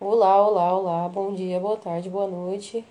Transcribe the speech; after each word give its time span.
Olá, 0.00 0.44
olá, 0.44 0.76
olá, 0.76 1.08
bom 1.08 1.32
dia, 1.32 1.60
boa 1.60 1.76
tarde, 1.76 2.10
boa 2.10 2.26
noite. 2.26 2.84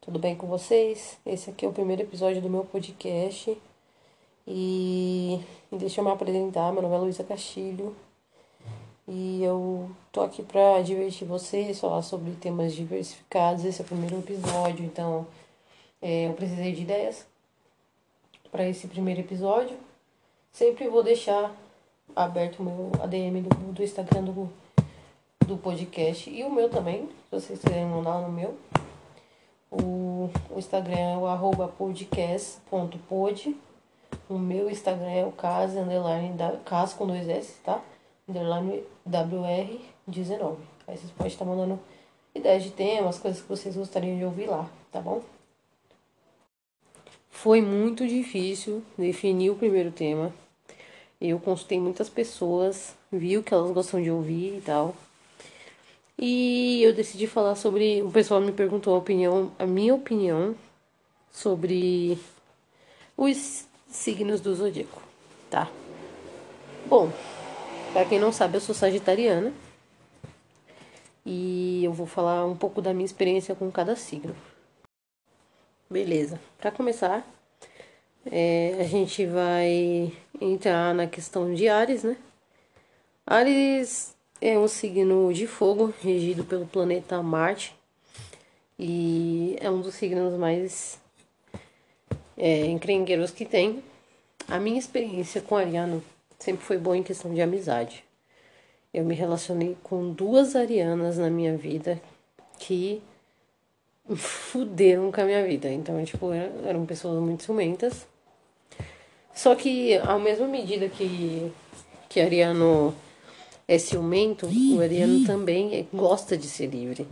Tudo 0.00 0.18
bem 0.18 0.34
com 0.34 0.48
vocês? 0.48 1.16
Esse 1.24 1.50
aqui 1.50 1.64
é 1.64 1.68
o 1.68 1.72
primeiro 1.72 2.02
episódio 2.02 2.42
do 2.42 2.50
meu 2.50 2.64
podcast. 2.64 3.56
E 4.44 5.40
deixa 5.70 6.00
eu 6.00 6.04
me 6.04 6.10
apresentar, 6.10 6.72
meu 6.72 6.82
nome 6.82 6.96
é 6.96 6.98
Luísa 6.98 7.22
Castilho. 7.22 7.94
E 9.06 9.44
eu 9.44 9.88
tô 10.10 10.22
aqui 10.22 10.42
pra 10.42 10.82
divertir 10.82 11.26
vocês, 11.26 11.78
falar 11.78 12.02
sobre 12.02 12.32
temas 12.32 12.74
diversificados. 12.74 13.64
Esse 13.64 13.80
é 13.80 13.84
o 13.84 13.86
primeiro 13.86 14.18
episódio, 14.18 14.84
então 14.84 15.28
é, 16.02 16.26
eu 16.26 16.34
precisei 16.34 16.72
de 16.72 16.82
ideias 16.82 17.24
para 18.50 18.68
esse 18.68 18.88
primeiro 18.88 19.20
episódio. 19.20 19.76
Sempre 20.52 20.88
vou 20.88 21.04
deixar 21.04 21.54
aberto 22.14 22.58
o 22.58 22.64
meu 22.64 22.90
ADM 23.00 23.40
do, 23.40 23.72
do 23.72 23.82
Instagram 23.84 24.24
do 24.24 24.63
do 25.46 25.56
podcast 25.58 26.30
e 26.30 26.42
o 26.42 26.50
meu 26.50 26.68
também, 26.70 27.06
se 27.06 27.30
vocês 27.30 27.60
quiserem 27.60 27.86
mandar 27.86 28.20
no 28.20 28.32
meu. 28.32 28.56
O, 29.70 30.30
o 30.50 30.58
Instagram 30.58 30.96
é 30.96 31.16
o 31.16 31.26
arroba 31.26 31.68
podcast.pod. 31.68 33.56
O 34.28 34.38
meu 34.38 34.70
Instagram 34.70 35.10
é 35.10 35.24
o 35.24 35.32
cas, 35.32 35.74
underline, 35.76 36.36
da, 36.36 36.52
cas 36.64 36.94
com 36.94 37.06
dois 37.06 37.28
S, 37.28 37.54
tá? 37.62 37.82
Underline 38.28 38.82
WR19. 39.08 40.56
Aí 40.86 40.96
vocês 40.96 41.10
podem 41.10 41.32
estar 41.32 41.44
mandando 41.44 41.78
ideias 42.34 42.62
de 42.62 42.70
temas, 42.70 43.18
coisas 43.18 43.42
que 43.42 43.48
vocês 43.48 43.76
gostariam 43.76 44.16
de 44.16 44.24
ouvir 44.24 44.46
lá, 44.46 44.68
tá 44.90 45.00
bom? 45.00 45.22
Foi 47.28 47.60
muito 47.60 48.06
difícil 48.06 48.82
definir 48.96 49.50
o 49.50 49.56
primeiro 49.56 49.90
tema. 49.90 50.32
Eu 51.20 51.38
consultei 51.38 51.78
muitas 51.78 52.08
pessoas, 52.08 52.94
vi 53.12 53.36
o 53.36 53.42
que 53.42 53.52
elas 53.52 53.70
gostam 53.72 54.02
de 54.02 54.10
ouvir 54.10 54.58
e 54.58 54.60
tal. 54.60 54.94
E 56.18 56.82
eu 56.82 56.92
decidi 56.92 57.26
falar 57.26 57.54
sobre. 57.56 58.02
O 58.02 58.10
pessoal 58.10 58.40
me 58.40 58.52
perguntou 58.52 58.94
a 58.94 58.98
opinião, 58.98 59.52
a 59.58 59.66
minha 59.66 59.94
opinião 59.94 60.54
sobre 61.30 62.18
os 63.16 63.66
signos 63.88 64.40
do 64.40 64.54
zodíaco, 64.54 65.02
tá? 65.50 65.70
Bom, 66.86 67.10
para 67.92 68.04
quem 68.04 68.18
não 68.18 68.32
sabe, 68.32 68.56
eu 68.56 68.60
sou 68.60 68.74
sagitariana 68.74 69.52
e 71.24 71.84
eu 71.84 71.92
vou 71.92 72.06
falar 72.06 72.44
um 72.44 72.56
pouco 72.56 72.82
da 72.82 72.92
minha 72.92 73.04
experiência 73.04 73.54
com 73.54 73.70
cada 73.70 73.96
signo. 73.96 74.34
Beleza, 75.88 76.40
para 76.58 76.70
começar, 76.70 77.26
é, 78.30 78.76
a 78.80 78.84
gente 78.84 79.26
vai 79.26 80.12
entrar 80.40 80.94
na 80.94 81.06
questão 81.06 81.54
de 81.54 81.68
Ares, 81.68 82.02
né? 82.02 82.16
Ares 83.26 84.13
é 84.40 84.58
um 84.58 84.68
signo 84.68 85.32
de 85.32 85.46
fogo 85.46 85.92
regido 86.02 86.44
pelo 86.44 86.66
planeta 86.66 87.22
Marte 87.22 87.74
e 88.78 89.56
é 89.60 89.70
um 89.70 89.80
dos 89.80 89.94
signos 89.94 90.34
mais 90.38 90.98
é, 92.36 92.66
encrenqueiros 92.66 93.30
que 93.30 93.44
tem. 93.44 93.82
A 94.48 94.58
minha 94.58 94.78
experiência 94.78 95.40
com 95.40 95.56
Ariano 95.56 96.02
sempre 96.38 96.64
foi 96.64 96.76
boa 96.76 96.96
em 96.96 97.02
questão 97.02 97.32
de 97.32 97.40
amizade. 97.40 98.04
Eu 98.92 99.04
me 99.04 99.14
relacionei 99.14 99.76
com 99.82 100.12
duas 100.12 100.54
arianas 100.54 101.18
na 101.18 101.30
minha 101.30 101.56
vida 101.56 102.00
que 102.58 103.02
fuderam 104.14 105.10
com 105.10 105.20
a 105.20 105.24
minha 105.24 105.44
vida. 105.46 105.70
Então, 105.70 106.04
tipo, 106.04 106.32
eram 106.32 106.84
pessoas 106.84 107.20
muito 107.20 107.44
ciumentas. 107.44 108.06
Só 109.34 109.54
que, 109.54 109.96
à 109.96 110.18
mesma 110.18 110.46
medida 110.46 110.88
que, 110.88 111.50
que 112.08 112.20
Ariano 112.20 112.94
é 113.66 113.78
ciumento, 113.78 114.46
o 114.46 114.80
ariano 114.80 115.24
também 115.24 115.88
gosta 115.92 116.36
de 116.36 116.46
ser 116.46 116.66
livre. 116.66 117.06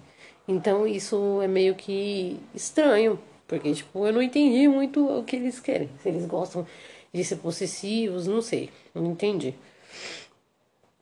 Então 0.46 0.86
isso 0.86 1.40
é 1.42 1.48
meio 1.48 1.74
que 1.74 2.38
estranho, 2.54 3.18
porque 3.46 3.72
tipo, 3.74 4.06
eu 4.06 4.12
não 4.12 4.22
entendi 4.22 4.68
muito 4.68 5.06
o 5.06 5.24
que 5.24 5.36
eles 5.36 5.60
querem. 5.60 5.88
Se 6.02 6.08
eles 6.08 6.26
gostam 6.26 6.66
de 7.12 7.24
ser 7.24 7.36
possessivos, 7.36 8.26
não 8.26 8.42
sei, 8.42 8.70
não 8.94 9.06
entendi. 9.06 9.54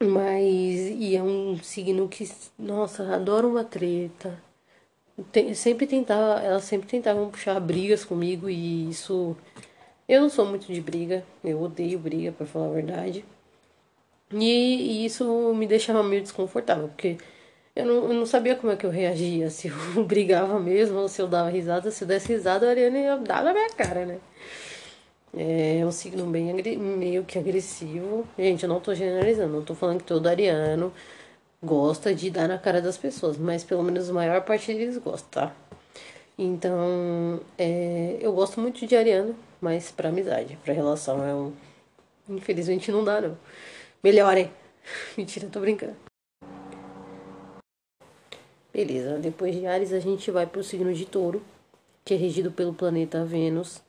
Mas 0.02 0.44
e 0.44 1.16
é 1.16 1.22
um 1.22 1.58
signo 1.62 2.08
que, 2.08 2.28
nossa, 2.58 3.14
adora 3.14 3.46
uma 3.46 3.64
treta. 3.64 4.42
Tem, 5.32 5.52
sempre 5.54 5.86
tentava, 5.86 6.40
elas 6.40 6.64
sempre 6.64 6.88
tentavam 6.88 7.30
puxar 7.30 7.60
brigas 7.60 8.04
comigo 8.04 8.48
e 8.48 8.88
isso 8.88 9.36
eu 10.08 10.22
não 10.22 10.28
sou 10.28 10.44
muito 10.44 10.72
de 10.72 10.80
briga, 10.80 11.24
eu 11.44 11.62
odeio 11.62 11.96
briga, 11.96 12.32
para 12.32 12.44
falar 12.44 12.66
a 12.66 12.72
verdade. 12.72 13.24
E, 14.32 15.02
e, 15.02 15.04
isso 15.06 15.52
me 15.54 15.66
deixava 15.66 16.02
meio 16.02 16.22
desconfortável, 16.22 16.88
porque 16.88 17.18
eu 17.74 17.84
não, 17.86 17.94
eu 18.08 18.14
não 18.14 18.26
sabia 18.26 18.56
como 18.56 18.72
é 18.72 18.76
que 18.76 18.86
eu 18.86 18.90
reagia, 18.90 19.50
se 19.50 19.68
eu 19.68 20.04
brigava 20.04 20.58
mesmo, 20.60 20.98
ou 20.98 21.08
se 21.08 21.20
eu 21.22 21.28
dava 21.28 21.50
risada. 21.50 21.90
Se 21.90 22.04
eu 22.04 22.08
desse 22.08 22.28
risada, 22.32 22.66
a 22.66 22.70
Ariane 22.70 23.00
ia 23.00 23.16
dar 23.16 23.42
na 23.44 23.52
minha 23.52 23.70
cara, 23.70 24.06
né? 24.06 24.18
É 25.36 25.84
um 25.86 25.92
signo 25.92 26.26
bem 26.26 26.52
meio 26.76 27.24
que 27.24 27.38
agressivo. 27.38 28.26
Gente, 28.38 28.64
eu 28.64 28.68
não 28.68 28.80
tô 28.80 28.94
generalizando, 28.94 29.54
não 29.54 29.62
tô 29.62 29.74
falando 29.74 29.98
que 29.98 30.04
todo 30.04 30.26
ariano 30.26 30.92
gosta 31.62 32.14
de 32.14 32.30
dar 32.30 32.48
na 32.48 32.58
cara 32.58 32.80
das 32.82 32.96
pessoas, 32.96 33.36
mas 33.36 33.62
pelo 33.62 33.82
menos 33.82 34.10
a 34.10 34.12
maior 34.12 34.42
parte 34.42 34.72
deles 34.74 34.98
gosta, 34.98 35.28
tá? 35.30 35.54
Então, 36.38 37.40
é, 37.58 38.18
eu 38.20 38.32
gosto 38.32 38.60
muito 38.60 38.86
de 38.86 38.96
ariano, 38.96 39.36
mas 39.60 39.90
pra 39.92 40.08
amizade, 40.08 40.58
pra 40.64 40.74
relação 40.74 41.24
é 41.24 41.34
um. 41.34 41.52
Infelizmente 42.28 42.90
não 42.90 43.04
dá, 43.04 43.20
não. 43.20 43.36
Melhorem. 44.02 44.50
Mentira, 45.16 45.46
tô 45.48 45.60
brincando. 45.60 45.94
Beleza, 48.72 49.18
depois 49.18 49.54
de 49.54 49.66
Ares 49.66 49.92
a 49.92 50.00
gente 50.00 50.30
vai 50.30 50.46
pro 50.46 50.64
signo 50.64 50.94
de 50.94 51.04
Touro, 51.04 51.42
que 52.02 52.14
é 52.14 52.16
regido 52.16 52.50
pelo 52.50 52.72
planeta 52.72 53.24
Vênus, 53.24 53.82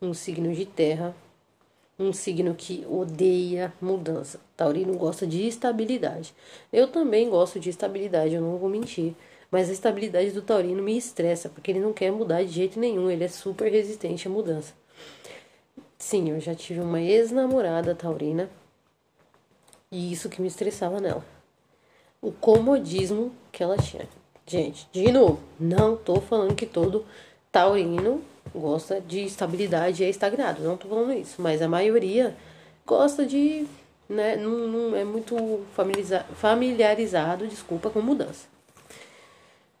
um 0.00 0.14
signo 0.14 0.54
de 0.54 0.64
terra, 0.64 1.14
um 1.98 2.10
signo 2.10 2.54
que 2.54 2.86
odeia 2.88 3.70
mudança. 3.82 4.40
Taurino 4.56 4.96
gosta 4.96 5.26
de 5.26 5.46
estabilidade. 5.46 6.32
Eu 6.72 6.88
também 6.88 7.28
gosto 7.28 7.60
de 7.60 7.68
estabilidade, 7.68 8.34
eu 8.34 8.40
não 8.40 8.56
vou 8.56 8.70
mentir. 8.70 9.14
Mas 9.50 9.68
a 9.68 9.72
estabilidade 9.72 10.30
do 10.30 10.40
Taurino 10.40 10.82
me 10.82 10.96
estressa, 10.96 11.50
porque 11.50 11.72
ele 11.72 11.80
não 11.80 11.92
quer 11.92 12.10
mudar 12.10 12.42
de 12.42 12.50
jeito 12.50 12.78
nenhum, 12.78 13.10
ele 13.10 13.24
é 13.24 13.28
super 13.28 13.70
resistente 13.70 14.26
à 14.26 14.30
mudança. 14.30 14.72
Sim, 15.98 16.30
eu 16.30 16.40
já 16.40 16.54
tive 16.54 16.80
uma 16.80 17.00
ex-namorada 17.00 17.94
taurina 17.94 18.48
e 19.90 20.12
isso 20.12 20.28
que 20.28 20.40
me 20.40 20.48
estressava 20.48 21.00
nela. 21.00 21.24
O 22.22 22.30
comodismo 22.30 23.32
que 23.50 23.62
ela 23.62 23.76
tinha. 23.76 24.06
Gente, 24.46 24.88
de 24.92 25.10
novo, 25.10 25.40
não 25.58 25.96
tô 25.96 26.20
falando 26.20 26.54
que 26.54 26.66
todo 26.66 27.04
taurino 27.50 28.22
gosta 28.54 29.00
de 29.00 29.24
estabilidade 29.24 30.02
e 30.02 30.06
é 30.06 30.10
estagnado. 30.10 30.62
Não 30.62 30.76
tô 30.76 30.88
falando 30.88 31.12
isso. 31.12 31.40
Mas 31.40 31.62
a 31.62 31.68
maioria 31.68 32.36
gosta 32.86 33.24
de. 33.24 33.66
Né, 34.08 34.34
não, 34.36 34.50
não 34.66 34.96
é 34.96 35.04
muito 35.04 35.64
familiarizado, 36.34 37.46
desculpa, 37.46 37.90
com 37.90 38.00
mudança. 38.00 38.48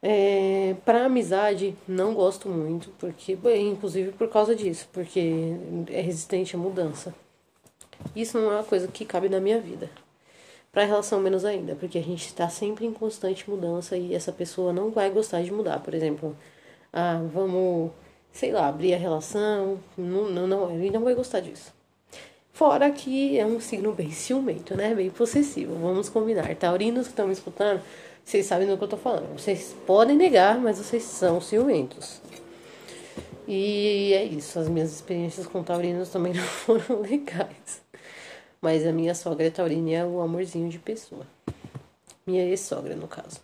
É, 0.02 0.76
para 0.84 1.06
amizade, 1.06 1.76
não 1.86 2.14
gosto 2.14 2.48
muito, 2.48 2.90
porque, 2.98 3.36
inclusive 3.58 4.12
por 4.12 4.28
causa 4.28 4.54
disso, 4.54 4.88
porque 4.92 5.56
é 5.88 6.00
resistente 6.00 6.54
à 6.54 6.58
mudança. 6.58 7.12
Isso 8.14 8.38
não 8.38 8.50
é 8.50 8.54
uma 8.56 8.64
coisa 8.64 8.88
que 8.88 9.04
cabe 9.04 9.28
na 9.28 9.40
minha 9.40 9.60
vida. 9.60 9.90
Para 10.72 10.84
relação, 10.84 11.20
menos 11.20 11.44
ainda, 11.44 11.74
porque 11.74 11.98
a 11.98 12.02
gente 12.02 12.26
está 12.26 12.48
sempre 12.48 12.86
em 12.86 12.92
constante 12.92 13.48
mudança 13.50 13.96
e 13.96 14.14
essa 14.14 14.30
pessoa 14.30 14.72
não 14.72 14.90
vai 14.90 15.10
gostar 15.10 15.42
de 15.42 15.52
mudar. 15.52 15.80
Por 15.80 15.94
exemplo, 15.94 16.36
ah, 16.92 17.20
vamos, 17.32 17.90
sei 18.32 18.52
lá, 18.52 18.68
abrir 18.68 18.94
a 18.94 18.98
relação. 18.98 19.80
Não, 19.96 20.30
não, 20.30 20.46
não, 20.46 20.70
ele 20.70 20.90
não 20.90 21.02
vai 21.02 21.14
gostar 21.14 21.40
disso. 21.40 21.72
Fora 22.52 22.90
que 22.90 23.38
é 23.38 23.46
um 23.46 23.58
signo 23.58 23.92
bem 23.92 24.10
ciumento, 24.10 24.76
né? 24.76 24.94
Bem 24.94 25.10
possessivo. 25.10 25.74
Vamos 25.74 26.08
combinar. 26.08 26.54
Taurinos 26.56 27.06
que 27.06 27.12
estão 27.12 27.26
me 27.26 27.32
escutando, 27.32 27.80
vocês 28.24 28.46
sabem 28.46 28.68
do 28.68 28.76
que 28.76 28.84
eu 28.84 28.88
tô 28.88 28.96
falando. 28.96 29.32
Vocês 29.38 29.74
podem 29.86 30.16
negar, 30.16 30.58
mas 30.58 30.78
vocês 30.78 31.02
são 31.02 31.40
ciumentos. 31.40 32.20
E 33.52 34.12
é 34.14 34.22
isso. 34.22 34.60
As 34.60 34.68
minhas 34.68 34.92
experiências 34.92 35.44
com 35.44 35.60
taurinos 35.64 36.08
também 36.08 36.32
não 36.34 36.44
foram 36.44 37.00
legais. 37.00 37.82
Mas 38.62 38.86
a 38.86 38.92
minha 38.92 39.12
sogra 39.12 39.48
é 39.48 39.50
taurina 39.50 39.90
é 39.90 40.04
o 40.04 40.20
amorzinho 40.20 40.68
de 40.68 40.78
pessoa. 40.78 41.26
Minha 42.24 42.44
ex-sogra, 42.44 42.94
no 42.94 43.08
caso. 43.08 43.40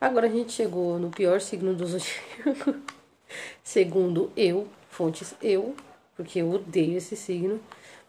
Agora 0.00 0.28
a 0.28 0.30
gente 0.30 0.52
chegou 0.52 0.96
no 0.96 1.10
pior 1.10 1.40
signo 1.40 1.74
do 1.74 1.84
zodíaco. 1.84 2.76
Segundo 3.64 4.30
eu, 4.36 4.68
fontes 4.88 5.34
eu, 5.42 5.74
porque 6.16 6.40
eu 6.40 6.52
odeio 6.52 6.98
esse 6.98 7.16
signo. 7.16 7.60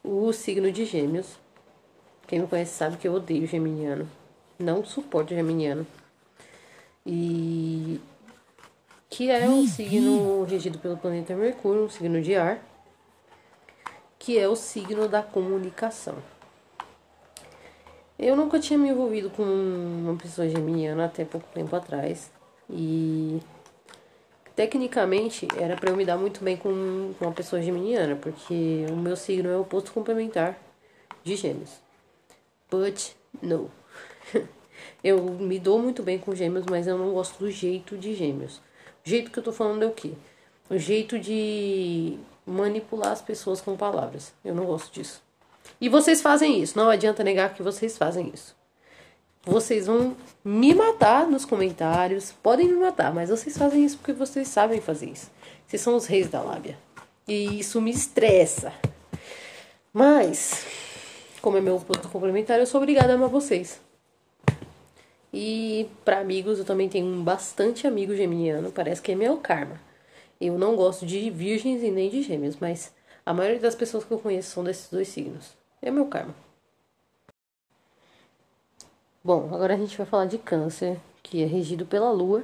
O 0.04 0.32
signo 0.32 0.72
de 0.72 0.86
gêmeos. 0.86 1.40
Quem 2.28 2.40
me 2.40 2.48
conhece 2.48 2.76
sabe 2.76 2.98
que 2.98 3.08
eu 3.08 3.16
odeio 3.16 3.48
geminiano. 3.48 4.08
Não 4.60 4.86
suporto 4.86 5.34
geminiano. 5.34 5.88
E 7.04 8.00
que 9.12 9.30
é 9.30 9.48
um 9.48 9.68
signo 9.68 10.44
regido 10.46 10.80
pelo 10.80 10.98
planeta 10.98 11.36
Mercúrio, 11.36 11.84
um 11.84 11.90
signo 11.90 12.22
de 12.22 12.34
ar 12.34 12.64
que 14.18 14.40
é 14.40 14.48
o 14.48 14.56
signo 14.56 15.08
da 15.08 15.22
comunicação. 15.22 16.16
Eu 18.18 18.36
nunca 18.36 18.60
tinha 18.60 18.80
me 18.80 18.90
envolvido 18.90 19.30
com 19.32 19.44
uma 19.44 20.16
pessoa 20.16 20.48
geminiana 20.48 21.06
até 21.06 21.26
pouco 21.26 21.48
tempo 21.54 21.76
atrás. 21.76 22.32
E 22.70 23.42
tecnicamente 24.56 25.48
era 25.60 25.76
para 25.76 25.90
eu 25.90 25.98
me 25.98 26.06
dar 26.06 26.18
muito 26.18 26.44
bem 26.44 26.56
com 26.56 27.14
uma 27.20 27.32
pessoa 27.32 27.62
geminiana, 27.62 28.16
porque 28.16 28.86
o 28.92 28.96
meu 28.96 29.16
signo 29.16 29.50
é 29.50 29.58
o 29.58 29.62
oposto 29.62 29.92
complementar 29.92 30.58
de 31.24 31.36
gêmeos. 31.36 31.82
But 32.70 33.14
no. 33.42 33.70
eu 35.04 35.22
me 35.24 35.60
dou 35.60 35.80
muito 35.80 36.02
bem 36.02 36.20
com 36.20 36.34
gêmeos, 36.34 36.66
mas 36.70 36.86
eu 36.86 36.98
não 36.98 37.12
gosto 37.12 37.40
do 37.40 37.52
jeito 37.52 37.98
de 37.98 38.14
gêmeos. 38.14 38.62
O 39.06 39.10
jeito 39.10 39.32
que 39.32 39.40
eu 39.40 39.44
tô 39.44 39.52
falando 39.52 39.84
é 39.84 39.88
o 39.88 39.92
quê? 39.92 40.14
O 40.70 40.78
jeito 40.78 41.18
de 41.18 42.18
manipular 42.46 43.12
as 43.12 43.22
pessoas 43.22 43.62
com 43.62 43.76
palavras. 43.76 44.34
Eu 44.44 44.54
não 44.54 44.66
gosto 44.66 44.94
disso. 44.94 45.22
E 45.80 45.90
vocês 45.90 46.22
fazem 46.22 46.62
isso, 46.62 46.78
não 46.78 46.90
adianta 46.90 47.24
negar 47.24 47.54
que 47.54 47.64
vocês 47.64 47.98
fazem 47.98 48.32
isso. 48.34 48.56
Vocês 49.44 49.88
vão 49.88 50.16
me 50.46 50.74
matar 50.76 51.28
nos 51.28 51.46
comentários, 51.46 52.32
podem 52.44 52.68
me 52.68 52.78
matar, 52.78 53.12
mas 53.12 53.30
vocês 53.30 53.58
fazem 53.58 53.84
isso 53.84 53.98
porque 53.98 54.14
vocês 54.14 54.48
sabem 54.48 54.80
fazer 54.80 55.10
isso. 55.10 55.32
Vocês 55.66 55.82
são 55.82 55.96
os 55.96 56.06
reis 56.06 56.30
da 56.30 56.42
lábia. 56.42 56.78
E 57.28 57.60
isso 57.60 57.82
me 57.82 57.90
estressa. 57.90 58.72
Mas, 59.92 60.66
como 61.42 61.58
é 61.58 61.62
meu 61.62 61.80
ponto 61.80 62.08
complementar, 62.10 62.60
eu 62.60 62.68
sou 62.68 62.80
obrigada 62.80 63.14
a 63.14 63.16
amar 63.16 63.30
vocês. 63.30 63.82
E 65.34 65.90
para 66.04 66.20
amigos, 66.20 66.60
eu 66.60 66.66
também 66.66 66.90
tenho 66.90 67.06
um 67.06 67.24
bastante 67.24 67.88
amigo 67.88 68.16
geminiano, 68.16 68.72
parece 68.72 69.02
que 69.02 69.12
é 69.12 69.16
meu 69.16 69.38
karma. 69.38 69.80
Eu 70.40 70.58
não 70.58 70.76
gosto 70.76 71.06
de 71.06 71.30
virgens 71.30 71.84
e 71.84 71.92
nem 71.92 72.10
de 72.10 72.22
gêmeos, 72.22 72.58
mas 72.60 72.94
a 73.26 73.34
maioria 73.34 73.60
das 73.60 73.76
pessoas 73.76 74.04
que 74.04 74.12
eu 74.12 74.20
conheço 74.20 74.52
são 74.52 74.64
desses 74.64 74.90
dois 74.90 75.08
signos. 75.08 75.54
É 75.82 75.90
meu 75.92 76.06
karma. 76.08 76.36
Bom, 79.24 79.54
agora 79.54 79.76
a 79.76 79.78
gente 79.78 79.96
vai 79.96 80.06
falar 80.06 80.26
de 80.26 80.38
câncer, 80.38 81.00
que 81.22 81.44
é 81.44 81.46
regido 81.46 81.86
pela 81.86 82.12
lua. 82.12 82.44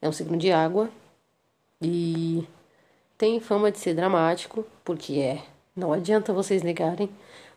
É 0.00 0.08
um 0.08 0.12
signo 0.12 0.38
de 0.38 0.52
água 0.52 0.88
e 1.82 2.46
tem 3.18 3.40
fama 3.40 3.72
de 3.72 3.78
ser 3.78 3.94
dramático, 3.94 4.64
porque 4.84 5.14
é. 5.14 5.42
Não 5.74 5.92
adianta 5.92 6.32
vocês 6.32 6.62
negarem. 6.62 7.10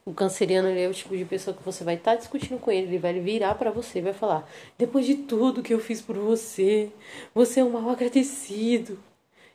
O 0.05 0.13
canceriano 0.13 0.67
é 0.67 0.87
o 0.87 0.93
tipo 0.93 1.15
de 1.15 1.23
pessoa 1.23 1.55
que 1.55 1.63
você 1.63 1.83
vai 1.83 1.95
estar 1.95 2.11
tá 2.11 2.17
discutindo 2.17 2.59
com 2.59 2.69
ele, 2.69 2.87
ele 2.87 2.97
vai 2.97 3.17
virar 3.19 3.55
para 3.55 3.71
você 3.71 3.99
e 3.99 4.01
vai 4.01 4.13
falar: 4.13 4.49
"Depois 4.77 5.05
de 5.05 5.15
tudo 5.15 5.63
que 5.63 5.73
eu 5.73 5.79
fiz 5.79 6.01
por 6.01 6.17
você, 6.17 6.91
você 7.33 7.61
é 7.61 7.63
um 7.63 7.71
mal 7.71 7.89
agradecido". 7.89 8.99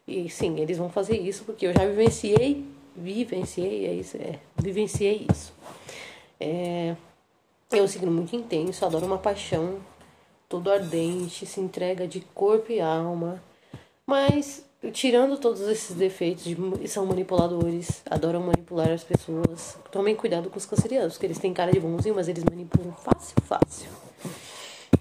E 0.07 0.31
sim, 0.31 0.59
eles 0.59 0.79
vão 0.79 0.89
fazer 0.89 1.19
isso 1.21 1.45
porque 1.45 1.67
eu 1.67 1.73
já 1.75 1.85
vivenciei, 1.85 2.65
vivenciei, 2.97 3.87
é 3.87 3.93
isso, 3.93 4.17
é, 4.17 4.39
vivenciei 4.57 5.27
isso. 5.31 5.53
É, 6.41 6.97
é 7.71 7.83
um 7.83 7.87
signo 7.87 8.11
muito 8.11 8.35
intenso, 8.35 8.87
adora 8.87 9.05
uma 9.05 9.19
paixão, 9.19 9.81
todo 10.49 10.71
ardente, 10.71 11.45
se 11.45 11.61
entrega 11.61 12.09
de 12.09 12.21
corpo 12.21 12.73
e 12.73 12.81
alma, 12.81 13.43
mas 14.07 14.65
tirando 14.93 15.39
todos 15.39 15.61
esses 15.63 15.97
defeitos, 15.97 16.45
de, 16.45 16.57
são 16.89 17.05
manipuladores, 17.05 18.03
adoram 18.09 18.41
manipular 18.41 18.91
as 18.91 19.05
pessoas. 19.05 19.77
Tomem 19.91 20.15
cuidado 20.15 20.51
com 20.51 20.59
os 20.59 20.67
cancerianos, 20.67 21.15
porque 21.15 21.27
eles 21.27 21.39
têm 21.39 21.53
cara 21.53 21.73
de 21.73 21.81
bonzinho, 21.81 22.15
mas 22.15 22.29
eles 22.29 22.45
manipulam 22.45 22.93
fácil, 22.93 23.37
fácil. 23.43 23.91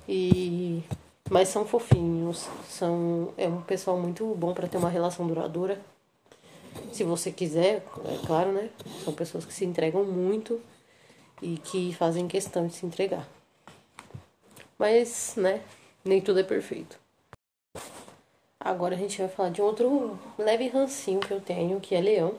E 0.08 0.84
mas 1.30 1.50
são 1.50 1.66
fofinhos, 1.66 2.48
são 2.70 3.34
é 3.38 3.48
um 3.48 3.62
pessoal 3.62 4.00
muito 4.00 4.26
bom 4.36 4.54
para 4.54 4.68
ter 4.68 4.78
uma 4.78 4.90
relação 4.90 5.28
duradoura. 5.28 5.80
Se 6.92 7.04
você 7.04 7.32
quiser, 7.32 7.86
é 8.06 8.26
claro, 8.26 8.52
né? 8.54 8.70
São 9.04 9.14
pessoas 9.14 9.46
que 9.46 9.54
se 9.54 9.66
entregam 9.66 10.06
muito 10.06 10.62
e 11.42 11.58
que 11.58 11.94
fazem 11.94 12.28
questão 12.28 12.66
de 12.66 12.74
se 12.74 12.86
entregar. 12.86 13.28
Mas, 14.78 15.34
né, 15.36 15.62
nem 16.06 16.22
tudo 16.22 16.40
é 16.40 16.44
perfeito. 16.44 16.98
Agora 18.68 18.96
a 18.96 18.98
gente 18.98 19.18
vai 19.18 19.30
falar 19.30 19.48
de 19.48 19.62
outro 19.62 20.20
leve 20.38 20.68
rancinho 20.68 21.22
que 21.22 21.32
eu 21.32 21.40
tenho, 21.40 21.80
que 21.80 21.96
é 21.96 22.02
Leão. 22.02 22.36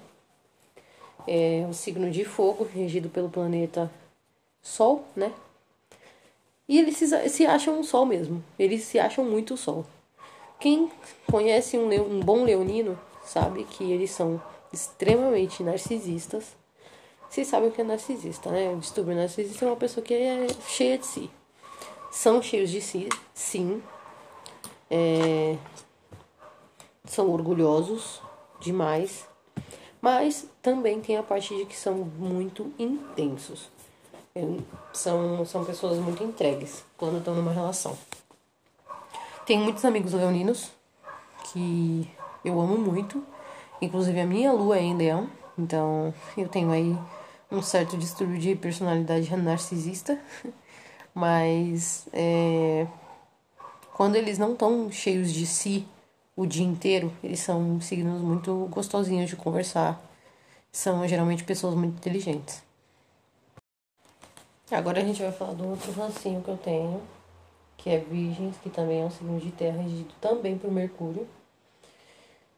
É 1.27 1.67
o 1.67 1.73
signo 1.73 2.11
de 2.11 2.23
fogo, 2.23 2.69
regido 2.71 3.09
pelo 3.09 3.31
planeta 3.31 3.91
Sol, 4.61 5.07
né? 5.17 5.33
E 6.69 6.79
eles 6.79 6.99
se, 6.99 7.29
se 7.31 7.47
acham 7.47 7.81
um 7.81 7.83
Sol 7.83 8.05
mesmo. 8.05 8.45
Eles 8.59 8.83
se 8.83 8.99
acham 8.99 9.25
muito 9.25 9.57
Sol. 9.57 9.87
Quem 10.61 10.93
conhece 11.31 11.79
um, 11.79 11.91
um 11.95 12.21
bom 12.21 12.45
leonino 12.45 13.01
sabe 13.25 13.65
que 13.65 13.91
eles 13.91 14.11
são 14.11 14.39
extremamente 14.71 15.63
narcisistas. 15.63 16.55
Vocês 17.31 17.49
sabem 17.49 17.71
o 17.71 17.73
que 17.73 17.81
é 17.81 17.85
narcisista, 17.85 18.51
né? 18.51 18.69
O 18.75 18.77
distúrbio 18.77 19.15
narcisista 19.15 19.65
é 19.65 19.69
uma 19.69 19.77
pessoa 19.77 20.05
que 20.05 20.13
é 20.13 20.47
cheia 20.69 20.99
de 20.99 21.07
si. 21.07 21.31
São 22.13 22.43
cheios 22.43 22.69
de 22.69 22.83
si, 22.83 23.09
sim. 23.33 23.83
É, 24.91 25.57
são 27.13 27.31
orgulhosos 27.31 28.21
demais, 28.61 29.27
mas 30.01 30.47
também 30.63 31.01
tem 31.01 31.17
a 31.17 31.23
parte 31.23 31.57
de 31.57 31.65
que 31.65 31.77
são 31.77 31.95
muito 31.95 32.73
intensos. 32.79 33.71
São, 34.93 35.45
são 35.45 35.65
pessoas 35.65 35.99
muito 35.99 36.23
entregues 36.23 36.85
quando 36.97 37.19
estão 37.19 37.35
numa 37.35 37.51
relação. 37.51 37.99
Tenho 39.45 39.65
muitos 39.65 39.85
amigos 39.85 40.13
leoninos 40.13 40.71
que 41.45 42.09
eu 42.45 42.61
amo 42.61 42.77
muito, 42.77 43.25
inclusive 43.81 44.21
a 44.21 44.27
minha 44.27 44.53
lua 44.53 44.79
é 44.79 44.83
em 44.83 44.97
leão, 44.97 45.29
então 45.59 46.15
eu 46.37 46.49
tenho 46.49 46.71
aí 46.71 46.97
um 47.51 47.63
certo 47.63 47.97
distúrbio 47.97 48.39
de 48.39 48.55
personalidade 48.55 49.35
narcisista, 49.37 50.21
mas 51.15 52.07
é, 52.13 52.87
quando 53.95 54.17
eles 54.17 54.39
não 54.39 54.53
estão 54.53 54.93
cheios 54.93 55.33
de 55.33 55.47
si 55.47 55.89
o 56.39 56.47
dia 56.47 56.65
inteiro. 56.65 57.13
Eles 57.21 57.41
são 57.41 57.81
signos 57.81 58.23
muito 58.23 58.69
gostosinhos 58.71 59.29
de 59.29 59.35
conversar. 59.35 60.01
São 60.71 61.07
geralmente 61.09 61.43
pessoas 61.43 61.75
muito 61.75 61.97
inteligentes. 61.97 62.63
Agora 64.71 65.01
a 65.01 65.05
gente 65.05 65.21
vai 65.21 65.33
falar 65.33 65.55
do 65.55 65.69
outro 65.69 65.91
rancinho 65.91 66.41
que 66.41 66.49
eu 66.49 66.57
tenho, 66.57 67.03
que 67.77 67.91
é 67.91 67.99
Virgens, 67.99 68.57
que 68.63 68.71
também 68.71 69.01
é 69.01 69.05
um 69.05 69.11
signo 69.11 69.41
de 69.41 69.51
terra, 69.51 69.83
regido 69.83 70.15
também 70.21 70.57
por 70.57 70.71
Mercúrio. 70.71 71.27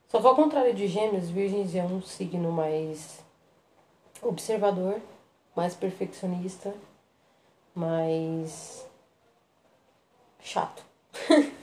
Só 0.08 0.20
que 0.20 0.26
ao 0.26 0.34
contrário 0.36 0.74
de 0.74 0.86
Gêmeos, 0.86 1.30
Virgens 1.30 1.74
é 1.74 1.82
um 1.82 2.02
signo 2.02 2.52
mais 2.52 3.20
observador, 4.20 5.00
mais 5.56 5.74
perfeccionista, 5.74 6.74
mais 7.74 8.86
chato. 10.42 10.84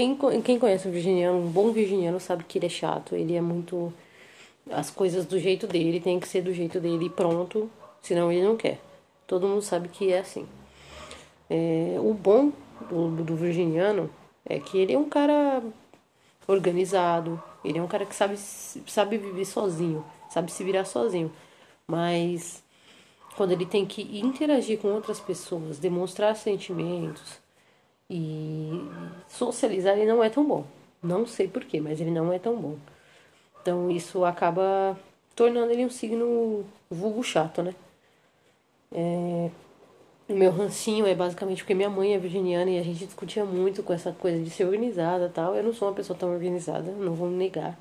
Quem, 0.00 0.16
quem 0.40 0.58
conhece 0.58 0.88
o 0.88 0.90
virginiano, 0.90 1.36
um 1.36 1.50
bom 1.50 1.72
virginiano, 1.72 2.18
sabe 2.18 2.42
que 2.44 2.56
ele 2.56 2.64
é 2.64 2.70
chato. 2.70 3.14
Ele 3.14 3.36
é 3.36 3.40
muito. 3.42 3.92
As 4.70 4.88
coisas 4.88 5.26
do 5.26 5.38
jeito 5.38 5.66
dele, 5.66 6.00
tem 6.00 6.18
que 6.18 6.26
ser 6.26 6.40
do 6.40 6.54
jeito 6.54 6.80
dele 6.80 7.04
e 7.04 7.10
pronto. 7.10 7.70
Senão 8.00 8.32
ele 8.32 8.42
não 8.42 8.56
quer. 8.56 8.80
Todo 9.26 9.46
mundo 9.46 9.60
sabe 9.60 9.90
que 9.90 10.10
é 10.10 10.20
assim. 10.20 10.48
É, 11.50 11.96
o 11.98 12.14
bom 12.14 12.50
do, 12.88 13.10
do 13.22 13.36
virginiano 13.36 14.08
é 14.46 14.58
que 14.58 14.78
ele 14.78 14.94
é 14.94 14.98
um 14.98 15.06
cara 15.06 15.62
organizado. 16.48 17.38
Ele 17.62 17.78
é 17.78 17.82
um 17.82 17.86
cara 17.86 18.06
que 18.06 18.14
sabe, 18.14 18.38
sabe 18.38 19.18
viver 19.18 19.44
sozinho, 19.44 20.02
sabe 20.30 20.50
se 20.50 20.64
virar 20.64 20.86
sozinho. 20.86 21.30
Mas 21.86 22.62
quando 23.36 23.52
ele 23.52 23.66
tem 23.66 23.84
que 23.84 24.18
interagir 24.18 24.78
com 24.78 24.88
outras 24.88 25.20
pessoas, 25.20 25.78
demonstrar 25.78 26.34
sentimentos, 26.36 27.38
e 28.10 28.90
socializar 29.28 29.96
ele 29.96 30.06
não 30.06 30.22
é 30.22 30.28
tão 30.28 30.44
bom. 30.44 30.64
Não 31.00 31.24
sei 31.26 31.46
porquê, 31.46 31.80
mas 31.80 32.00
ele 32.00 32.10
não 32.10 32.32
é 32.32 32.38
tão 32.38 32.56
bom. 32.56 32.76
Então 33.62 33.90
isso 33.90 34.24
acaba 34.24 34.98
tornando 35.36 35.72
ele 35.72 35.86
um 35.86 35.90
signo 35.90 36.64
vulgo 36.90 37.22
chato, 37.22 37.62
né? 37.62 37.74
É... 38.92 39.50
O 40.28 40.34
meu 40.34 40.50
rancinho 40.52 41.06
é 41.06 41.14
basicamente 41.14 41.62
porque 41.62 41.74
minha 41.74 41.90
mãe 41.90 42.14
é 42.14 42.18
virginiana 42.18 42.70
e 42.70 42.78
a 42.78 42.82
gente 42.82 43.04
discutia 43.06 43.44
muito 43.44 43.82
com 43.82 43.92
essa 43.92 44.12
coisa 44.12 44.42
de 44.42 44.50
ser 44.50 44.64
organizada 44.64 45.28
tal. 45.28 45.54
Eu 45.54 45.62
não 45.64 45.72
sou 45.72 45.88
uma 45.88 45.94
pessoa 45.94 46.18
tão 46.18 46.32
organizada, 46.32 46.90
não 46.92 47.14
vou 47.14 47.28
negar. 47.30 47.78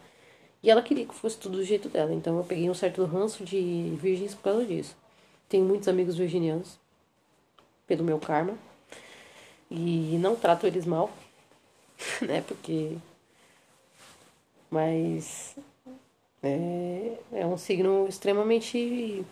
E 0.61 0.69
ela 0.69 0.81
queria 0.81 1.05
que 1.05 1.13
fosse 1.15 1.37
tudo 1.37 1.57
do 1.57 1.63
jeito 1.63 1.89
dela, 1.89 2.13
então 2.13 2.37
eu 2.37 2.43
peguei 2.43 2.69
um 2.69 2.73
certo 2.73 3.03
ranço 3.05 3.45
de 3.45 3.95
virgens 4.01 4.35
por 4.35 4.43
causa 4.43 4.65
disso. 4.65 4.95
Tenho 5.47 5.65
muitos 5.65 5.87
amigos 5.87 6.17
virginianos, 6.17 6.77
pelo 7.87 8.03
meu 8.03 8.19
karma. 8.19 8.57
E 9.69 10.17
não 10.17 10.35
trato 10.35 10.65
eles 10.65 10.85
mal, 10.85 11.11
né? 12.21 12.41
Porque. 12.41 12.97
Mas. 14.69 15.55
É, 16.41 17.17
é 17.33 17.45
um 17.45 17.57
signo 17.57 18.07
extremamente. 18.07 19.25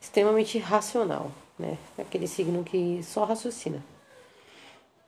extremamente 0.00 0.58
racional, 0.58 1.30
né? 1.58 1.78
Aquele 1.98 2.26
signo 2.26 2.64
que 2.64 3.02
só 3.02 3.24
raciocina. 3.24 3.82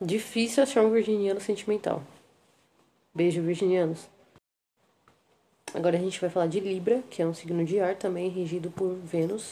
Difícil 0.00 0.62
achar 0.62 0.82
um 0.82 0.90
virginiano 0.90 1.40
sentimental. 1.40 2.02
Beijo, 3.12 3.42
virginianos. 3.42 4.08
Agora 5.74 5.98
a 5.98 6.00
gente 6.00 6.20
vai 6.20 6.30
falar 6.30 6.46
de 6.46 6.60
Libra, 6.60 7.02
que 7.10 7.20
é 7.20 7.26
um 7.26 7.34
signo 7.34 7.64
de 7.64 7.78
ar 7.80 7.96
também 7.96 8.30
regido 8.30 8.70
por 8.70 8.94
Vênus, 8.94 9.50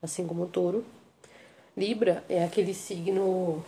assim 0.00 0.26
como 0.26 0.44
o 0.44 0.46
Touro. 0.46 0.84
Libra 1.76 2.24
é 2.28 2.44
aquele 2.44 2.72
signo 2.72 3.64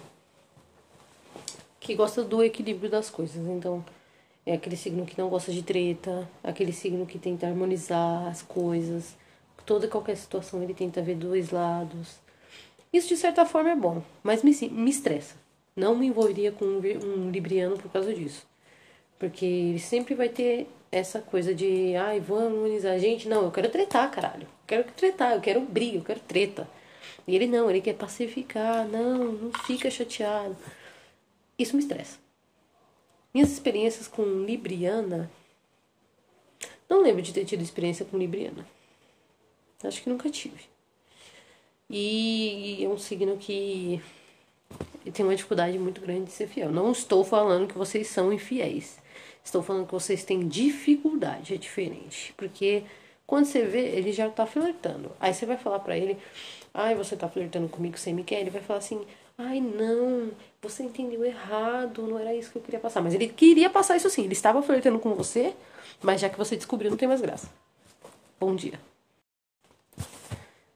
que 1.81 1.95
gosta 1.95 2.23
do 2.23 2.43
equilíbrio 2.43 2.91
das 2.91 3.11
coisas. 3.11 3.45
Então, 3.47 3.85
é 4.45 4.55
aquele 4.55 4.77
signo 4.77 5.05
que 5.05 5.19
não 5.19 5.29
gosta 5.29 5.53
de 5.53 5.63
treta, 5.63 6.29
aquele 6.43 6.73
signo 6.73 7.05
que 7.05 7.19
tenta 7.19 7.47
harmonizar 7.49 8.29
as 8.29 8.43
coisas. 8.43 9.17
Toda 9.65 9.87
e 9.87 9.89
qualquer 9.89 10.17
situação 10.17 10.63
ele 10.63 10.73
tenta 10.73 11.03
ver 11.03 11.17
dois 11.17 11.51
lados. 11.51 12.21
Isso 12.93 13.09
de 13.09 13.17
certa 13.17 13.45
forma 13.45 13.71
é 13.71 13.77
bom, 13.77 14.01
mas 14.23 14.45
me, 14.45 14.53
me 14.71 14.91
estressa. 14.91 15.35
Não 15.75 15.97
me 15.97 16.07
envolveria 16.07 16.53
com 16.53 16.65
um 16.65 17.31
libriano 17.31 17.77
por 17.77 17.91
causa 17.91 18.15
disso. 18.15 18.47
Porque 19.19 19.45
ele 19.45 19.81
sempre 19.81 20.15
vai 20.15 20.29
ter 20.29 20.69
essa 20.93 21.21
coisa 21.21 21.53
de, 21.53 21.97
ai, 21.97 22.21
vou 22.21 22.39
harmonizar. 22.39 22.99
Gente, 23.01 23.29
não, 23.29 23.43
eu 23.43 23.51
quero 23.51 23.69
tretar, 23.69 24.09
caralho. 24.11 24.43
Eu 24.43 24.67
quero 24.67 24.85
tretar, 24.93 25.33
eu 25.33 25.41
quero 25.41 25.61
briga, 25.61 25.99
eu 25.99 26.05
quero 26.05 26.21
treta. 26.21 26.69
E 27.27 27.35
ele 27.35 27.47
não, 27.47 27.69
ele 27.71 27.81
quer 27.81 27.95
pacificar, 27.95 28.87
não, 28.87 29.33
não 29.33 29.53
fica 29.65 29.91
chateado. 29.91 30.57
Isso 31.59 31.77
me 31.77 31.83
estressa. 31.83 32.19
Minhas 33.33 33.51
experiências 33.51 34.09
com 34.09 34.23
Libriana. 34.45 35.31
Não 36.89 37.03
lembro 37.03 37.23
de 37.23 37.33
ter 37.33 37.45
tido 37.45 37.63
experiência 37.63 38.05
com 38.05 38.17
Libriana. 38.17 38.67
Acho 39.83 40.03
que 40.03 40.09
nunca 40.09 40.31
tive. 40.31 40.65
E 41.89 42.83
é 42.83 42.89
um 42.89 42.99
signo 42.99 43.37
que 43.37 44.01
tem 45.13 45.25
uma 45.25 45.37
dificuldade 45.37 45.79
muito 45.79 46.01
grande 46.01 46.25
de 46.25 46.33
ser 46.33 46.49
fiel. 46.49 46.71
Não 46.71 46.91
estou 46.93 47.25
falando 47.25 47.69
que 47.69 47.79
vocês 47.79 48.09
são 48.09 48.33
infiéis. 48.33 48.99
Estou 49.45 49.63
falando 49.63 49.87
que 49.87 49.93
vocês 49.93 50.25
têm 50.25 50.49
dificuldade, 50.49 51.55
é 51.55 51.57
diferente. 51.57 52.35
Porque 52.37 52.83
quando 53.27 53.45
você 53.45 53.63
vê, 53.63 53.81
ele 53.81 54.13
já 54.13 54.29
tá 54.29 54.47
flertando. 54.47 55.13
Aí 55.21 55.33
você 55.33 55.47
vai 55.47 55.57
falar 55.57 55.79
para 55.79 55.97
ele, 55.97 56.19
ai, 56.77 56.95
você 56.95 57.17
tá 57.17 57.27
flertando 57.27 57.69
comigo, 57.69 57.97
você 57.97 58.13
me 58.13 58.23
quer? 58.23 58.41
Ele 58.41 58.51
vai 58.51 58.61
falar 58.61 58.81
assim, 58.81 59.01
ai, 59.39 59.61
não, 59.61 60.31
você 60.61 60.83
entendeu 60.83 61.25
errado, 61.25 62.07
não 62.07 62.19
era 62.19 62.35
isso 62.35 62.53
que 62.53 62.59
eu 62.59 62.63
queria 62.63 62.79
passar. 62.79 63.01
Mas 63.01 63.15
ele 63.15 63.29
queria 63.29 63.71
passar 63.71 63.97
isso 63.97 64.11
sim, 64.11 64.25
ele 64.25 64.35
estava 64.35 64.63
flertando 64.63 64.99
com 64.99 65.15
você, 65.15 65.55
mas 66.03 66.21
já 66.21 66.29
que 66.29 66.37
você 66.37 66.55
descobriu, 66.55 66.91
não 66.91 66.99
tem 66.99 67.09
mais 67.09 67.23
graça. 67.23 67.49
Bom 68.39 68.55
dia. 68.55 68.79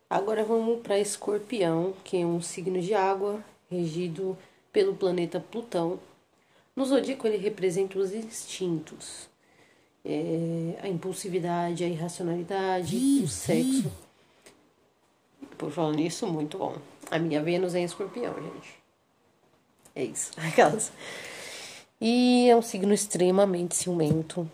Agora 0.08 0.42
vamos 0.42 0.80
para 0.80 0.98
Escorpião, 0.98 1.92
que 2.02 2.16
é 2.16 2.26
um 2.26 2.40
signo 2.40 2.80
de 2.80 2.94
água, 2.94 3.44
regido 3.70 4.36
pelo 4.72 4.94
planeta 4.94 5.38
Plutão. 5.38 6.00
No 6.74 6.86
zodíaco, 6.86 7.26
ele 7.26 7.36
representa 7.36 7.98
os 7.98 8.10
instintos, 8.12 9.28
é, 10.02 10.78
a 10.82 10.88
impulsividade, 10.88 11.84
a 11.84 11.86
irracionalidade, 11.86 12.96
o 13.22 13.28
sexo. 13.28 13.92
Por 15.60 15.70
falar 15.70 15.92
nisso, 15.92 16.26
muito 16.26 16.56
bom. 16.56 16.74
A 17.10 17.18
minha 17.18 17.42
Vênus 17.42 17.74
é 17.74 17.80
em 17.80 17.84
escorpião, 17.84 18.32
gente. 18.32 18.78
É 19.94 20.02
isso. 20.02 20.30
Aquelas. 20.40 20.90
E 22.00 22.48
é 22.48 22.56
um 22.56 22.62
signo 22.62 22.94
extremamente 22.94 23.76
ciumento. 23.76 24.50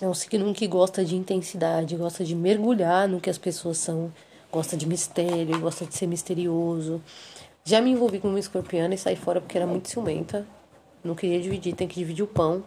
É 0.00 0.08
um 0.08 0.12
signo 0.12 0.52
que 0.52 0.66
gosta 0.66 1.04
de 1.04 1.14
intensidade, 1.14 1.94
gosta 1.94 2.24
de 2.24 2.34
mergulhar 2.34 3.06
no 3.06 3.20
que 3.20 3.30
as 3.30 3.38
pessoas 3.38 3.78
são, 3.78 4.12
gosta 4.50 4.76
de 4.76 4.84
mistério, 4.84 5.60
gosta 5.60 5.86
de 5.86 5.94
ser 5.94 6.08
misterioso. 6.08 7.00
Já 7.64 7.80
me 7.80 7.92
envolvi 7.92 8.18
com 8.18 8.26
uma 8.26 8.40
escorpiana 8.40 8.96
e 8.96 8.98
saí 8.98 9.14
fora 9.14 9.40
porque 9.40 9.56
era 9.56 9.66
muito 9.66 9.88
ciumenta. 9.88 10.44
Não 11.04 11.14
queria 11.14 11.40
dividir, 11.40 11.72
tem 11.76 11.86
que 11.86 11.94
dividir 11.94 12.24
o 12.24 12.26
pão. 12.26 12.64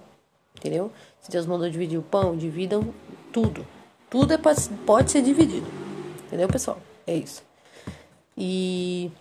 Entendeu? 0.55 0.89
Se 1.19 1.29
Deus 1.29 1.45
mandou 1.45 1.69
dividir 1.69 1.99
o 1.99 2.03
pão, 2.03 2.37
dividam 2.37 2.93
tudo. 3.33 3.67
Tudo 4.09 4.33
é, 4.33 4.37
pode 4.37 5.11
ser 5.11 5.21
dividido. 5.21 5.67
Entendeu, 6.25 6.47
pessoal? 6.47 6.79
É 7.05 7.13
isso. 7.13 7.44
E. 8.37 9.11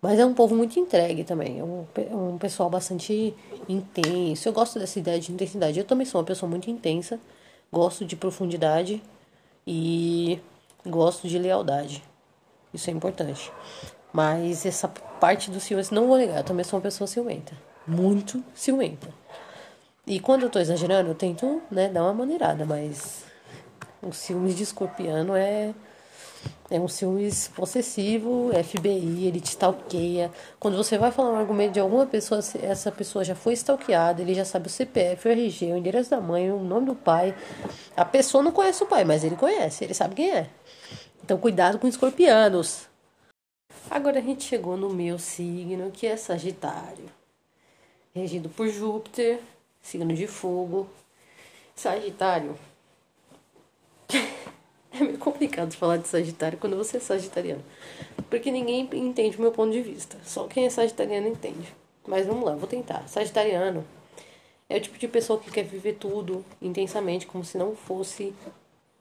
Mas 0.00 0.18
é 0.18 0.26
um 0.26 0.34
povo 0.34 0.54
muito 0.54 0.78
entregue 0.78 1.24
também. 1.24 1.60
É 1.60 1.64
um, 1.64 1.86
é 1.96 2.14
um 2.14 2.36
pessoal 2.38 2.68
bastante 2.68 3.34
intenso. 3.68 4.48
Eu 4.48 4.52
gosto 4.52 4.78
dessa 4.78 4.98
ideia 4.98 5.18
de 5.18 5.32
intensidade. 5.32 5.78
Eu 5.78 5.84
também 5.84 6.06
sou 6.06 6.20
uma 6.20 6.26
pessoa 6.26 6.48
muito 6.48 6.70
intensa. 6.70 7.18
Gosto 7.72 8.04
de 8.04 8.14
profundidade. 8.14 9.02
E 9.66 10.38
gosto 10.86 11.26
de 11.26 11.38
lealdade. 11.38 12.02
Isso 12.72 12.90
é 12.90 12.92
importante. 12.92 13.50
Mas 14.12 14.66
essa 14.66 14.88
parte 14.88 15.50
do 15.50 15.58
ciúme, 15.58 15.82
não 15.90 16.06
vou 16.06 16.16
negar, 16.16 16.38
eu 16.38 16.44
também 16.44 16.64
sou 16.64 16.78
uma 16.78 16.82
pessoa 16.82 17.08
ciumenta. 17.08 17.52
Muito 17.86 18.44
ciumenta. 18.54 19.08
E 20.06 20.20
quando 20.20 20.42
eu 20.42 20.50
tô 20.50 20.58
exagerando, 20.58 21.10
eu 21.10 21.14
tento, 21.14 21.62
né, 21.70 21.88
dar 21.88 22.02
uma 22.02 22.12
maneirada, 22.12 22.64
mas 22.66 23.24
o 24.02 24.12
ciúmes 24.12 24.54
de 24.54 24.62
escorpiano 24.62 25.34
é 25.34 25.74
é 26.70 26.80
um 26.80 26.88
ciúmes 26.88 27.48
possessivo, 27.48 28.50
FBI, 28.64 29.26
ele 29.26 29.40
te 29.40 29.50
stalkeia. 29.50 30.30
Quando 30.58 30.76
você 30.76 30.96
vai 30.96 31.12
falar 31.12 31.30
um 31.30 31.38
argumento 31.38 31.72
de 31.72 31.80
alguma 31.80 32.06
pessoa, 32.06 32.40
essa 32.62 32.90
pessoa 32.90 33.24
já 33.24 33.34
foi 33.34 33.52
stalkeada, 33.52 34.22
ele 34.22 34.34
já 34.34 34.44
sabe 34.44 34.66
o 34.66 34.70
CPF, 34.70 35.28
o 35.28 35.30
RG, 35.30 35.72
o 35.72 35.76
endereço 35.76 36.10
da 36.10 36.20
mãe, 36.20 36.50
o 36.50 36.58
nome 36.58 36.86
do 36.86 36.94
pai. 36.94 37.34
A 37.96 38.04
pessoa 38.04 38.42
não 38.42 38.50
conhece 38.50 38.82
o 38.82 38.86
pai, 38.86 39.04
mas 39.04 39.22
ele 39.22 39.36
conhece, 39.36 39.84
ele 39.84 39.94
sabe 39.94 40.14
quem 40.14 40.30
é. 40.30 40.48
Então 41.22 41.38
cuidado 41.38 41.78
com 41.78 41.86
escorpianos. 41.86 42.88
Agora 43.90 44.18
a 44.18 44.22
gente 44.22 44.44
chegou 44.44 44.76
no 44.76 44.90
meu 44.90 45.18
signo, 45.18 45.90
que 45.90 46.06
é 46.06 46.16
Sagitário. 46.16 47.04
Regido 48.14 48.48
por 48.48 48.68
Júpiter, 48.68 49.38
signo 49.82 50.14
de 50.14 50.26
fogo. 50.26 50.88
Sagitário. 51.74 52.58
é 54.94 55.04
meio 55.04 55.18
complicado 55.18 55.74
falar 55.74 55.96
de 55.96 56.08
Sagitário 56.08 56.58
quando 56.58 56.76
você 56.76 56.98
é 56.98 57.00
sagitariano. 57.00 57.62
Porque 58.30 58.50
ninguém 58.50 58.88
entende 58.92 59.36
o 59.36 59.40
meu 59.40 59.52
ponto 59.52 59.72
de 59.72 59.80
vista. 59.80 60.16
Só 60.24 60.46
quem 60.46 60.66
é 60.66 60.70
sagitariano 60.70 61.28
entende. 61.28 61.74
Mas 62.06 62.26
vamos 62.26 62.44
lá, 62.44 62.54
vou 62.54 62.68
tentar. 62.68 63.06
Sagitariano 63.08 63.84
é 64.68 64.76
o 64.76 64.80
tipo 64.80 64.98
de 64.98 65.08
pessoa 65.08 65.38
que 65.38 65.50
quer 65.50 65.64
viver 65.64 65.94
tudo 65.94 66.44
intensamente, 66.60 67.26
como 67.26 67.44
se 67.44 67.58
não 67.58 67.74
fosse 67.74 68.34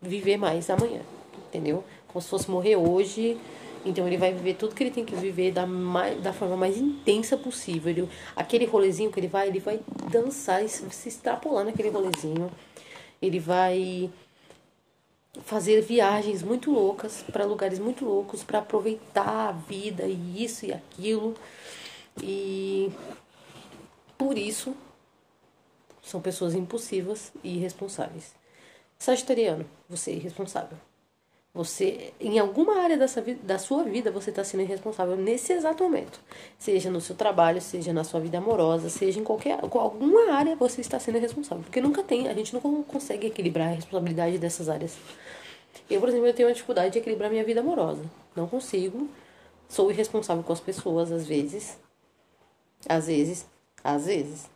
viver 0.02 0.38
mais 0.38 0.70
amanhã. 0.70 1.02
Entendeu? 1.48 1.84
Como 2.08 2.22
se 2.22 2.30
fosse 2.30 2.50
morrer 2.50 2.76
hoje 2.76 3.38
então 3.86 4.08
ele 4.08 4.18
vai 4.18 4.34
viver 4.34 4.56
tudo 4.56 4.74
que 4.74 4.84
ele 4.84 4.92
tem 4.92 5.04
que 5.04 5.16
viver 5.16 5.52
da, 5.52 5.66
mais, 5.66 6.22
da 6.22 6.32
forma 6.32 6.56
mais 6.56 6.78
intensa 6.78 7.38
possível. 7.38 7.92
Ele, 7.92 8.10
aquele 8.36 8.66
rolezinho 8.66 9.12
que 9.12 9.20
ele 9.20 9.28
vai, 9.28 9.50
ele 9.50 9.60
vai 9.60 9.80
dançar 10.10 10.64
e 10.64 10.70
se 10.70 11.10
extrapolar 11.10 11.66
naquele 11.66 11.90
rolezinho. 11.90 12.50
Ele 13.22 13.40
vai 13.40 14.10
fazer 15.42 15.82
viagens 15.82 16.44
muito 16.44 16.72
loucas 16.72 17.24
para 17.32 17.46
lugares 17.46 17.80
muito 17.80 18.06
loucos 18.06 18.44
para 18.44 18.60
aproveitar 18.60 19.50
a 19.50 19.52
vida 19.52 20.06
e 20.06 20.44
isso 20.44 20.66
e 20.66 20.74
aquilo. 20.74 21.36
E 22.22 22.92
por 24.18 24.38
isso 24.38 24.76
são 26.02 26.22
pessoas 26.22 26.54
impulsivas 26.54 27.32
e 27.44 27.58
irresponsáveis. 27.58 28.34
Sagitariano, 29.00 29.66
você 29.90 30.12
é 30.12 30.16
irresponsável. 30.16 30.78
Você, 31.56 32.12
em 32.20 32.40
alguma 32.40 32.80
área 32.80 32.98
dessa, 32.98 33.22
da 33.44 33.60
sua 33.60 33.84
vida, 33.84 34.10
você 34.10 34.32
está 34.32 34.44
sendo 34.44 34.62
irresponsável 34.62 35.16
nesse 35.16 35.54
exato 35.54 35.84
momento. 35.84 36.20
Seja 36.58 36.90
no 36.90 37.00
seu 37.00 37.16
trabalho, 37.16 37.62
seja 37.62 37.94
na 37.94 38.04
sua 38.04 38.20
vida 38.20 38.40
amorosa, 38.40 38.90
seja 38.90 39.20
em 39.20 39.24
qualquer 39.24 39.60
alguma 39.62 40.32
área 40.34 40.56
você 40.56 40.82
está 40.82 41.00
sendo 41.00 41.20
irresponsável. 41.20 41.64
Porque 41.64 41.80
nunca 41.80 42.02
tem, 42.02 42.28
a 42.28 42.34
gente 42.34 42.56
não 42.56 42.82
consegue 42.82 43.28
equilibrar 43.28 43.68
a 43.68 43.76
responsabilidade 43.76 44.40
dessas 44.40 44.68
áreas. 44.68 44.98
Eu, 45.88 46.00
por 46.00 46.10
exemplo, 46.10 46.26
eu 46.26 46.34
tenho 46.34 46.48
uma 46.48 46.54
dificuldade 46.56 46.94
de 46.94 47.00
equilibrar 47.00 47.30
minha 47.30 47.44
vida 47.44 47.60
amorosa. 47.60 48.04
Não 48.36 48.48
consigo. 48.48 49.08
Sou 49.70 49.92
irresponsável 49.92 50.44
com 50.44 50.54
as 50.54 50.60
pessoas, 50.60 51.12
às 51.12 51.28
vezes. 51.28 51.78
Às 52.90 53.06
vezes. 53.06 53.46
Às 53.84 54.08
vezes. 54.08 54.50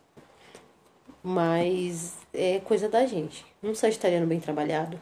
Mas 1.22 2.16
é 2.34 2.58
coisa 2.58 2.88
da 2.88 3.06
gente. 3.06 3.46
Um 3.62 3.72
sagitariano 3.72 4.26
bem 4.26 4.40
trabalhado 4.40 5.00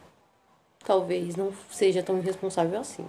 talvez 0.87 1.35
não 1.35 1.53
seja 1.69 2.03
tão 2.03 2.17
irresponsável 2.17 2.79
assim. 2.81 3.05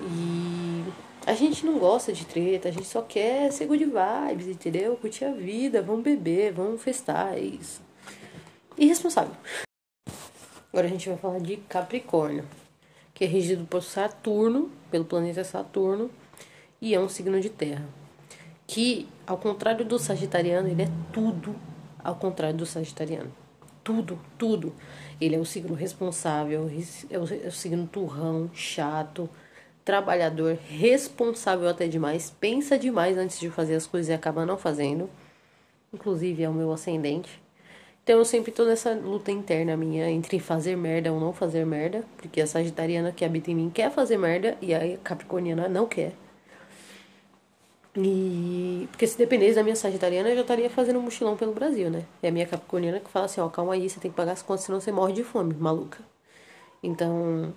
E 0.00 0.84
a 1.24 1.34
gente 1.34 1.64
não 1.64 1.78
gosta 1.78 2.12
de 2.12 2.26
treta, 2.26 2.68
a 2.68 2.72
gente 2.72 2.86
só 2.86 3.00
quer 3.00 3.52
ser 3.52 3.66
good 3.66 3.84
vibes, 3.84 4.48
entendeu? 4.48 4.96
Curtir 4.96 5.24
a 5.26 5.32
vida, 5.32 5.80
vamos 5.80 6.02
beber, 6.02 6.52
vamos 6.52 6.82
festar, 6.82 7.34
é 7.34 7.40
isso. 7.40 7.80
Irresponsável. 8.76 9.36
Agora 10.72 10.86
a 10.86 10.90
gente 10.90 11.08
vai 11.08 11.16
falar 11.16 11.38
de 11.38 11.58
Capricórnio, 11.58 12.44
que 13.14 13.24
é 13.24 13.26
regido 13.28 13.64
por 13.64 13.82
Saturno, 13.82 14.70
pelo 14.90 15.04
planeta 15.04 15.44
Saturno, 15.44 16.10
e 16.80 16.92
é 16.92 16.98
um 16.98 17.08
signo 17.08 17.40
de 17.40 17.50
terra. 17.50 17.86
Que, 18.66 19.06
ao 19.26 19.36
contrário 19.36 19.84
do 19.84 19.98
Sagitariano, 19.98 20.68
ele 20.68 20.82
é 20.82 20.88
tudo 21.12 21.54
ao 22.02 22.16
contrário 22.16 22.56
do 22.56 22.66
Sagitariano. 22.66 23.41
Tudo, 23.84 24.18
tudo. 24.38 24.74
Ele 25.20 25.34
é 25.34 25.38
o 25.38 25.44
signo 25.44 25.74
responsável, 25.74 26.70
é 27.10 27.18
o, 27.18 27.24
é 27.46 27.50
signo 27.50 27.86
turrão, 27.86 28.50
chato, 28.54 29.28
trabalhador, 29.84 30.58
responsável 30.68 31.68
até 31.68 31.88
demais, 31.88 32.30
pensa 32.40 32.78
demais 32.78 33.18
antes 33.18 33.38
de 33.40 33.50
fazer 33.50 33.74
as 33.76 33.86
coisas 33.86 34.10
e 34.10 34.12
acaba 34.12 34.46
não 34.46 34.56
fazendo. 34.58 35.10
Inclusive 35.92 36.42
é 36.42 36.48
o 36.48 36.54
meu 36.54 36.72
ascendente, 36.72 37.40
Então 38.04 38.18
eu 38.18 38.24
sempre 38.24 38.52
tô 38.52 38.64
nessa 38.64 38.94
luta 38.94 39.30
interna 39.32 39.76
minha 39.76 40.10
entre 40.10 40.40
fazer 40.40 40.76
merda 40.76 41.12
ou 41.12 41.20
não 41.20 41.32
fazer 41.32 41.64
merda, 41.66 42.04
porque 42.16 42.40
a 42.40 42.46
sagitariana 42.46 43.12
que 43.12 43.24
habita 43.24 43.50
em 43.50 43.54
mim 43.56 43.70
quer 43.70 43.90
fazer 43.92 44.18
merda 44.18 44.56
e 44.62 44.74
a 44.74 44.98
capricorniana 44.98 45.68
não 45.68 45.86
quer. 45.88 46.14
E 47.94 48.88
porque 48.90 49.06
se 49.06 49.18
dependesse 49.18 49.54
da 49.54 49.62
minha 49.62 49.76
sagitariana, 49.76 50.30
eu 50.30 50.36
já 50.36 50.40
estaria 50.42 50.70
fazendo 50.70 50.98
um 50.98 51.02
mochilão 51.02 51.36
pelo 51.36 51.52
Brasil, 51.52 51.90
né? 51.90 52.04
E 52.22 52.26
a 52.26 52.32
minha 52.32 52.46
capricorniana 52.46 53.00
que 53.00 53.10
fala 53.10 53.26
assim, 53.26 53.40
ó, 53.40 53.48
calma 53.48 53.74
aí, 53.74 53.88
você 53.88 54.00
tem 54.00 54.10
que 54.10 54.16
pagar 54.16 54.32
as 54.32 54.42
contas, 54.42 54.64
senão 54.64 54.80
você 54.80 54.90
morre 54.90 55.12
de 55.12 55.22
fome, 55.22 55.54
maluca. 55.54 55.98
Então, 56.82 57.52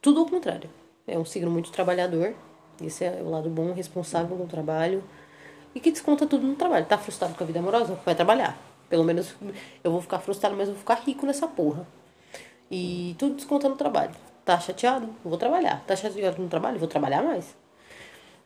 tudo 0.00 0.20
ao 0.20 0.26
contrário. 0.26 0.70
É 1.06 1.18
um 1.18 1.24
signo 1.24 1.50
muito 1.50 1.70
trabalhador. 1.70 2.34
Esse 2.80 3.04
é 3.04 3.20
o 3.22 3.28
lado 3.28 3.50
bom, 3.50 3.72
responsável 3.72 4.36
com 4.36 4.44
o 4.44 4.48
trabalho. 4.48 5.04
E 5.74 5.80
que 5.80 5.90
desconta 5.90 6.26
tudo 6.26 6.46
no 6.46 6.56
trabalho. 6.56 6.86
Tá 6.86 6.96
frustrado 6.96 7.34
com 7.34 7.44
a 7.44 7.46
vida 7.46 7.58
amorosa? 7.58 7.98
Vai 8.04 8.14
trabalhar. 8.14 8.56
Pelo 8.88 9.04
menos 9.04 9.34
eu 9.84 9.90
vou 9.90 10.00
ficar 10.00 10.18
frustrado, 10.20 10.56
mas 10.56 10.68
eu 10.68 10.74
vou 10.74 10.80
ficar 10.80 10.94
rico 10.94 11.26
nessa 11.26 11.46
porra. 11.46 11.86
E 12.70 13.14
tudo 13.18 13.34
desconta 13.34 13.68
no 13.68 13.76
trabalho. 13.76 14.12
Tá 14.44 14.58
chateado? 14.58 15.08
Vou 15.24 15.36
trabalhar. 15.36 15.84
Tá 15.86 15.94
chateado 15.94 16.40
no 16.40 16.48
trabalho? 16.48 16.78
Vou 16.78 16.88
trabalhar 16.88 17.22
mais. 17.22 17.54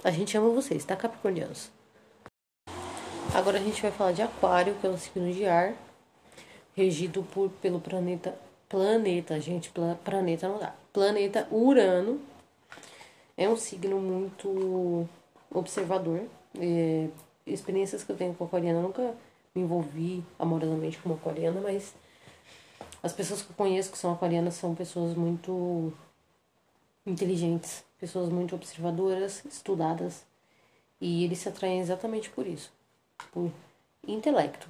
A 0.03 0.11
gente 0.11 0.37
ama 0.37 0.51
vocês, 0.51 0.85
tá, 0.85 0.97
Capricornianos? 0.97 1.71
Agora 3.35 3.59
a 3.59 3.61
gente 3.61 3.83
vai 3.83 3.91
falar 3.91 4.13
de 4.13 4.23
Aquário, 4.23 4.75
que 4.81 4.87
é 4.87 4.91
um 4.91 4.97
signo 4.97 5.33
de 5.33 5.45
ar, 5.45 5.75
regido 6.77 7.23
por, 7.23 7.51
pelo 7.63 7.81
planeta. 7.81 8.35
Planeta, 8.69 9.41
gente, 9.41 9.71
planeta 10.05 10.49
não 10.49 10.59
dá. 10.59 10.75
Planeta 10.93 11.47
Urano. 11.51 12.21
É 13.37 13.49
um 13.49 13.57
signo 13.57 14.01
muito 14.01 15.09
observador. 15.51 16.23
É, 16.59 17.09
experiências 17.47 18.05
que 18.05 18.13
eu 18.13 18.17
tenho 18.17 18.35
com 18.35 18.45
aquariana 18.45 18.81
nunca 18.81 19.15
me 19.55 19.63
envolvi 19.63 20.25
amorosamente 20.39 20.99
com 20.99 21.09
uma 21.09 21.17
aquariana, 21.17 21.61
mas 21.61 21.95
as 23.03 23.13
pessoas 23.13 23.43
que 23.43 23.51
eu 23.51 23.57
conheço 23.57 23.91
que 23.91 23.99
são 23.99 24.13
aquarianas 24.13 24.55
são 24.55 24.75
pessoas 24.75 25.15
muito 25.15 25.93
inteligentes, 27.07 27.85
pessoas 28.05 28.29
muito 28.29 28.55
observadoras, 28.55 29.43
estudadas, 29.47 30.27
e 31.01 31.25
eles 31.25 31.39
se 31.39 31.49
atraem 31.49 31.81
exatamente 31.81 32.29
por 32.29 32.47
isso, 32.47 32.71
por 33.33 33.51
intelecto, 34.07 34.69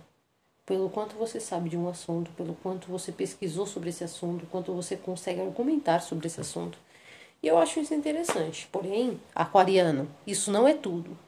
pelo 0.65 0.89
quanto 0.89 1.17
você 1.17 1.41
sabe 1.41 1.69
de 1.69 1.77
um 1.77 1.89
assunto, 1.89 2.31
pelo 2.37 2.55
quanto 2.55 2.87
você 2.87 3.11
pesquisou 3.11 3.67
sobre 3.67 3.91
esse 3.91 4.05
assunto, 4.05 4.47
quanto 4.47 4.73
você 4.73 4.97
consegue 4.97 5.41
argumentar 5.41 5.99
sobre 5.99 6.29
esse 6.29 6.41
assunto. 6.41 6.79
E 7.43 7.49
eu 7.49 7.59
acho 7.59 7.81
isso 7.81 7.93
interessante. 7.93 8.69
Porém, 8.71 9.21
aquariano, 9.35 10.09
isso 10.25 10.53
não 10.53 10.67
é 10.69 10.73
tudo. 10.73 11.19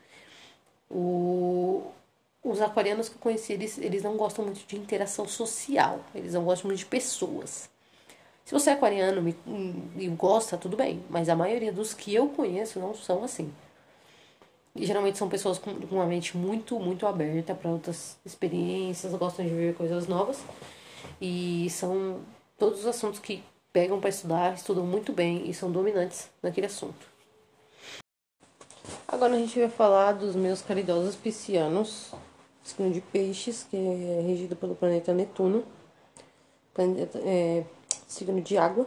O, 0.88 1.90
os 2.42 2.60
aquarianos 2.60 3.08
que 3.08 3.16
eu 3.16 3.20
conheci, 3.20 3.52
eles, 3.52 3.78
eles 3.78 4.04
não 4.04 4.16
gostam 4.16 4.44
muito 4.44 4.64
de 4.64 4.76
interação 4.76 5.26
social, 5.26 6.04
eles 6.14 6.34
não 6.34 6.44
gostam 6.44 6.68
muito 6.68 6.78
de 6.78 6.86
pessoas. 6.86 7.68
Se 8.46 8.52
você 8.52 8.70
é 8.70 8.74
aquariano 8.74 9.28
e, 9.98 10.06
gosta, 10.06 10.56
tudo 10.56 10.76
bem, 10.76 11.02
mas 11.10 11.28
a 11.28 11.34
maioria 11.34 11.72
dos 11.72 11.92
que 11.92 12.14
eu 12.14 12.28
conheço 12.28 12.78
não 12.78 12.94
são 12.94 13.24
assim. 13.24 13.52
E 14.72 14.86
geralmente 14.86 15.18
são 15.18 15.28
pessoas 15.28 15.58
com, 15.58 15.74
com 15.74 15.96
uma 15.96 16.06
mente 16.06 16.36
muito, 16.36 16.78
muito 16.78 17.08
aberta 17.08 17.56
para 17.56 17.68
outras 17.68 18.16
experiências, 18.24 19.12
gostam 19.14 19.44
de 19.44 19.50
ver 19.50 19.74
coisas 19.74 20.06
novas. 20.06 20.44
E 21.20 21.68
são 21.70 22.20
todos 22.56 22.78
os 22.78 22.86
assuntos 22.86 23.18
que 23.18 23.42
pegam 23.72 23.98
para 23.98 24.10
estudar, 24.10 24.54
estudam 24.54 24.86
muito 24.86 25.12
bem 25.12 25.50
e 25.50 25.52
são 25.52 25.68
dominantes 25.72 26.30
naquele 26.40 26.68
assunto. 26.68 27.04
Agora 29.08 29.34
a 29.34 29.38
gente 29.38 29.58
vai 29.58 29.68
falar 29.68 30.12
dos 30.12 30.36
meus 30.36 30.62
caridosos 30.62 31.16
piscianos, 31.16 32.12
signo 32.62 32.92
de 32.92 33.00
peixes, 33.00 33.66
que 33.68 33.76
é 33.76 34.22
regido 34.24 34.54
pelo 34.54 34.76
planeta 34.76 35.12
Netuno, 35.12 35.64
planeta, 36.72 37.18
é, 37.24 37.64
signo 38.06 38.40
de 38.40 38.56
água. 38.56 38.86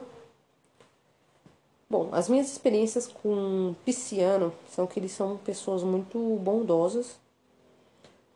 Bom, 1.89 2.09
as 2.11 2.29
minhas 2.29 2.51
experiências 2.51 3.07
com 3.07 3.73
pisciano 3.83 4.53
são 4.69 4.85
que 4.85 4.99
eles 4.99 5.11
são 5.11 5.37
pessoas 5.37 5.81
muito 5.81 6.19
bondosas, 6.37 7.19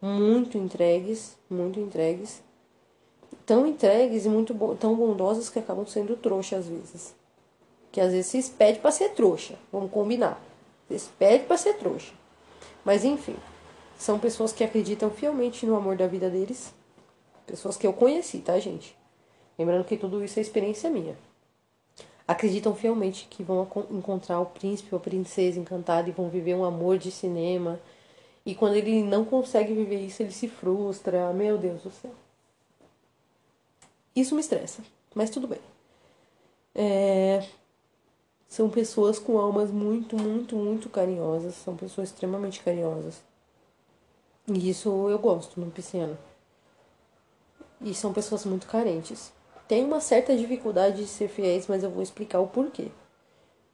muito 0.02 0.58
entregues, 0.58 1.38
muito 1.50 1.80
entregues, 1.80 2.42
tão 3.46 3.68
entregues 3.68 4.26
e 4.26 4.30
muito 4.30 4.54
bo 4.54 4.76
tão 4.76 4.96
bondosas 4.96 5.50
que 5.50 5.60
acabam 5.60 5.86
sendo 5.86 6.16
trouxa 6.16 6.58
às 6.58 6.68
vezes. 6.68 7.16
Que 7.92 8.02
às 8.02 8.12
vezes 8.12 8.46
se 8.46 8.52
pede 8.52 8.80
para 8.80 8.92
ser 8.92 9.10
trouxa, 9.10 9.56
vamos 9.72 9.92
combinar. 9.92 10.42
Se 10.90 11.10
pede 11.18 11.46
para 11.46 11.58
ser 11.58 11.76
trouxa. 11.76 12.12
Mas 12.84 13.06
enfim, 13.06 13.36
são 13.98 14.20
pessoas 14.20 14.52
que 14.52 14.64
acreditam 14.64 15.10
fielmente 15.10 15.66
no 15.66 15.76
amor 15.76 15.96
da 15.96 16.08
vida 16.08 16.30
deles. 16.30 16.74
Pessoas 17.46 17.78
que 17.78 17.86
eu 17.86 17.94
conheci, 17.94 18.40
tá, 18.40 18.58
gente? 18.60 18.96
Lembrando 19.58 19.86
que 19.86 19.98
tudo 19.98 20.24
isso 20.24 20.40
é 20.40 20.42
experiência 20.42 20.90
minha. 20.90 21.16
Acreditam 22.28 22.74
fielmente 22.74 23.28
que 23.30 23.44
vão 23.44 23.68
encontrar 23.92 24.40
o 24.40 24.46
príncipe 24.46 24.94
ou 24.94 24.98
a 24.98 25.02
princesa 25.02 25.60
encantada 25.60 26.10
e 26.10 26.14
vão 26.14 26.30
viver 26.30 26.56
um 26.56 26.64
amor 26.64 26.98
de 26.98 27.12
cinema. 27.12 27.80
E 28.46 28.56
quando 28.56 28.76
ele 28.76 29.04
não 29.04 29.26
consegue 29.26 29.74
viver 29.74 30.06
isso, 30.06 30.22
ele 30.22 30.32
se 30.32 30.48
frustra. 30.48 31.34
Meu 31.34 31.58
Deus 31.58 31.84
do 31.84 31.92
céu. 31.92 32.12
Isso 34.16 34.36
me 34.36 34.42
estressa, 34.42 34.82
mas 35.14 35.30
tudo 35.30 35.48
bem. 35.48 35.60
É... 36.76 37.46
São 38.48 38.70
pessoas 38.70 39.18
com 39.18 39.40
almas 39.40 39.72
muito, 39.72 40.16
muito, 40.16 40.56
muito 40.56 40.90
carinhosas. 40.90 41.56
São 41.56 41.76
pessoas 41.76 42.10
extremamente 42.10 42.62
carinhosas. 42.62 43.22
E 44.48 44.70
isso 44.70 45.10
eu 45.10 45.18
gosto 45.20 45.60
no 45.60 45.72
pisciano. 45.72 46.18
E 47.82 47.94
são 47.94 48.14
pessoas 48.14 48.46
muito 48.46 48.68
carentes. 48.68 49.34
Tem 49.68 49.84
uma 49.84 50.00
certa 50.00 50.36
dificuldade 50.36 50.98
de 50.98 51.08
ser 51.08 51.28
fiéis, 51.28 51.68
mas 51.68 51.84
eu 51.84 51.90
vou 51.90 52.04
explicar 52.04 52.40
o 52.40 52.48
porquê. 52.48 52.90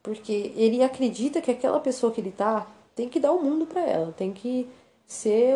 Porque 0.01 0.53
ele 0.55 0.83
acredita 0.83 1.41
que 1.41 1.51
aquela 1.51 1.79
pessoa 1.79 2.11
que 2.11 2.21
ele 2.21 2.31
tá 2.31 2.67
tem 2.95 3.09
que 3.09 3.19
dar 3.19 3.31
o 3.31 3.41
mundo 3.41 3.65
para 3.65 3.81
ela, 3.81 4.11
tem 4.11 4.33
que 4.33 4.67
ser 5.05 5.55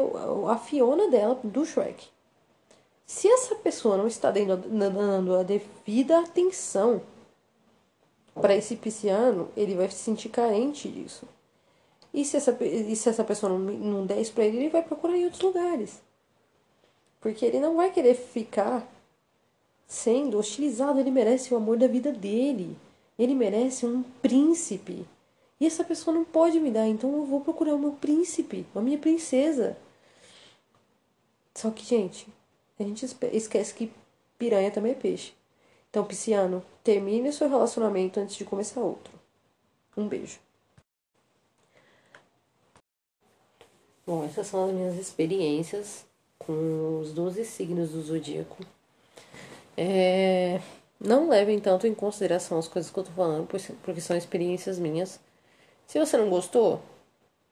a 0.50 0.58
Fiona 0.58 1.10
dela 1.10 1.40
do 1.44 1.66
Shrek. 1.66 2.08
Se 3.06 3.28
essa 3.28 3.54
pessoa 3.56 3.98
não 3.98 4.08
está 4.08 4.32
dando 4.32 5.36
a 5.36 5.44
devida 5.44 6.20
atenção 6.20 7.02
para 8.34 8.56
esse 8.56 8.76
pisciano, 8.76 9.50
ele 9.56 9.76
vai 9.76 9.90
se 9.90 9.98
sentir 9.98 10.30
carente 10.30 10.88
disso. 10.90 11.28
E 12.14 12.24
se 12.24 12.38
essa, 12.38 12.58
e 12.64 12.96
se 12.96 13.10
essa 13.10 13.24
pessoa 13.24 13.52
não, 13.52 13.60
não 13.60 14.06
der 14.06 14.22
isso 14.22 14.34
pra 14.34 14.46
ele, 14.46 14.58
ele 14.58 14.70
vai 14.70 14.84
procurar 14.84 15.18
em 15.18 15.26
outros 15.26 15.42
lugares. 15.42 16.02
Porque 17.20 17.46
ele 17.46 17.60
não 17.60 17.76
vai 17.76 17.92
querer 17.92 18.16
ficar 18.16 18.88
sendo 19.88 20.38
hostilizado. 20.38 21.00
Ele 21.00 21.12
merece 21.12 21.54
o 21.54 21.58
amor 21.58 21.78
da 21.78 21.88
vida 21.88 22.12
dele. 22.12 22.78
Ele 23.18 23.36
merece 23.36 23.86
um 23.86 24.04
príncipe. 24.22 25.06
E 25.60 25.66
essa 25.66 25.84
pessoa 25.84 26.14
não 26.14 26.26
pode 26.26 26.60
me 26.60 26.70
dar, 26.70 26.88
então 26.88 27.16
eu 27.16 27.26
vou 27.26 27.40
procurar 27.40 27.76
o 27.76 27.80
meu 27.80 27.94
príncipe, 27.94 28.66
a 28.76 28.82
minha 28.82 28.98
princesa. 28.98 29.78
Só 31.56 31.72
que, 31.72 31.86
gente, 31.86 32.28
a 32.80 32.84
gente 32.84 33.06
esquece 33.32 33.74
que 33.74 33.92
piranha 34.38 34.72
também 34.72 34.92
é 34.92 34.96
peixe. 34.96 35.34
Então, 35.90 36.04
pisciano, 36.04 36.66
termine 36.84 37.32
seu 37.32 37.48
relacionamento 37.48 38.20
antes 38.20 38.36
de 38.36 38.44
começar 38.44 38.82
outro. 38.82 39.14
Um 39.96 40.08
beijo. 40.08 40.40
Bom, 44.06 44.26
essas 44.26 44.48
são 44.48 44.66
as 44.66 44.74
minhas 44.74 44.96
experiências 44.96 46.04
com 46.38 47.00
os 47.00 47.14
12 47.14 47.46
signos 47.46 47.92
do 47.92 48.02
zodíaco. 48.02 48.58
É, 49.76 50.62
não 51.00 51.30
levem 51.30 51.60
tanto 51.60 51.86
em 51.88 51.94
consideração 51.94 52.58
as 52.58 52.68
coisas 52.68 52.92
que 52.92 52.98
eu 52.98 53.04
tô 53.04 53.12
falando, 53.12 53.48
porque 53.84 54.02
são 54.02 54.16
experiências 54.16 54.80
minhas. 54.80 55.20
Se 55.86 56.00
você 56.00 56.18
não 56.18 56.30
gostou, 56.30 56.82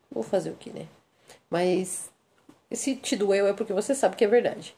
vou 0.10 0.24
fazer 0.24 0.52
o 0.52 0.56
que, 0.56 0.72
né? 0.72 0.88
Mas 1.50 2.10
se 2.72 2.96
te 2.96 3.16
doeu 3.16 3.48
é 3.48 3.54
porque 3.54 3.74
você 3.74 3.94
sabe 3.94 4.16
que 4.16 4.24
é 4.24 4.28
verdade. 4.28 4.76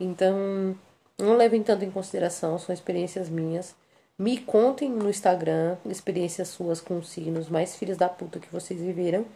Então, 0.00 0.76
não 1.18 1.36
levem 1.36 1.62
tanto 1.62 1.84
em 1.84 1.90
consideração, 1.90 2.58
são 2.58 2.74
experiências 2.74 3.28
minhas. 3.28 3.74
Me 4.18 4.38
contem 4.38 4.88
no 4.88 5.10
Instagram 5.10 5.76
experiências 5.84 6.48
suas 6.48 6.80
com 6.80 7.02
signos 7.02 7.48
mais 7.48 7.76
filhos 7.76 7.96
da 7.96 8.08
puta 8.08 8.38
que 8.38 8.50
vocês 8.50 8.80
viveram. 8.80 9.26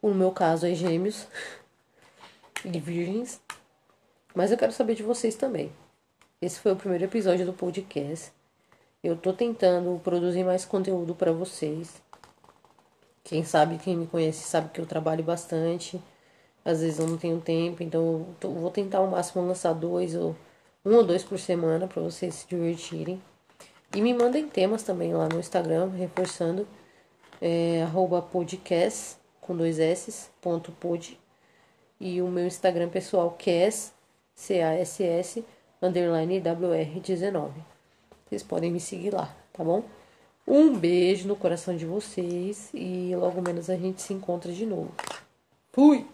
O 0.00 0.12
meu 0.12 0.30
caso 0.30 0.66
é 0.66 0.74
gêmeos 0.74 1.26
e 2.64 2.78
virgens. 2.78 3.40
Mas 4.34 4.50
eu 4.50 4.58
quero 4.58 4.72
saber 4.72 4.94
de 4.94 5.02
vocês 5.02 5.34
também. 5.34 5.72
Esse 6.42 6.58
foi 6.58 6.72
o 6.72 6.76
primeiro 6.76 7.04
episódio 7.04 7.46
do 7.46 7.52
podcast. 7.52 8.32
Eu 9.00 9.16
tô 9.16 9.32
tentando 9.32 10.00
produzir 10.02 10.42
mais 10.42 10.64
conteúdo 10.64 11.14
para 11.14 11.30
vocês. 11.30 12.02
Quem 13.22 13.44
sabe, 13.44 13.78
quem 13.78 13.96
me 13.96 14.08
conhece, 14.08 14.42
sabe 14.42 14.70
que 14.70 14.80
eu 14.80 14.84
trabalho 14.84 15.22
bastante. 15.22 16.02
Às 16.64 16.80
vezes 16.80 16.98
eu 16.98 17.06
não 17.06 17.16
tenho 17.16 17.40
tempo, 17.40 17.84
então 17.84 18.26
eu 18.42 18.54
vou 18.54 18.72
tentar 18.72 18.98
ao 18.98 19.06
máximo 19.06 19.46
lançar 19.46 19.72
dois 19.72 20.16
ou 20.16 20.34
um 20.84 20.96
ou 20.96 21.04
dois 21.04 21.22
por 21.22 21.38
semana 21.38 21.86
para 21.86 22.02
vocês 22.02 22.34
se 22.34 22.48
divertirem. 22.48 23.22
E 23.94 24.02
me 24.02 24.12
mandem 24.12 24.48
temas 24.48 24.82
também 24.82 25.14
lá 25.14 25.28
no 25.28 25.38
Instagram, 25.38 25.90
reforçando 25.90 26.66
é, 27.40 27.86
podcast 28.32 29.16
com 29.40 29.56
dois 29.56 29.78
S, 29.78 30.28
ponto 30.40 30.72
pod. 30.72 31.16
E 32.00 32.20
o 32.20 32.26
meu 32.26 32.48
Instagram 32.48 32.88
pessoal, 32.88 33.30
Cass, 33.38 33.92
C-A-S-S, 34.34 35.44
underline 35.82 36.40
WR19. 36.40 37.50
Vocês 38.26 38.42
podem 38.42 38.70
me 38.70 38.80
seguir 38.80 39.12
lá, 39.12 39.34
tá 39.52 39.62
bom? 39.64 39.84
Um 40.46 40.76
beijo 40.76 41.28
no 41.28 41.36
coração 41.36 41.76
de 41.76 41.84
vocês 41.84 42.70
e 42.72 43.14
logo 43.14 43.42
menos 43.42 43.68
a 43.68 43.76
gente 43.76 44.00
se 44.00 44.14
encontra 44.14 44.52
de 44.52 44.64
novo. 44.64 44.92
Fui! 45.72 46.06